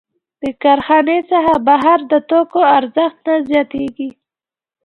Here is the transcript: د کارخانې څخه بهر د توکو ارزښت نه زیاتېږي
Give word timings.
د 0.41 0.43
کارخانې 0.63 1.17
څخه 1.31 1.53
بهر 1.67 1.99
د 2.11 2.13
توکو 2.29 2.61
ارزښت 2.77 3.19
نه 3.27 3.35
زیاتېږي 3.49 4.09